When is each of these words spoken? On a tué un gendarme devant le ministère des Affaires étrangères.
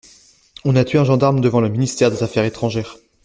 On 0.65 0.75
a 0.75 0.83
tué 0.83 0.97
un 0.97 1.03
gendarme 1.03 1.41
devant 1.41 1.61
le 1.61 1.69
ministère 1.69 2.09
des 2.09 2.23
Affaires 2.23 2.45
étrangères. 2.45 2.97